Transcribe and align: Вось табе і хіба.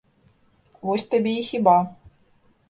Вось 0.87 1.05
табе 1.11 1.33
і 1.43 1.45
хіба. 1.51 1.77